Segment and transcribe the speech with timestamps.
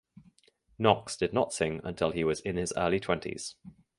[0.79, 3.53] Knox did not sing until he was in his early twenties.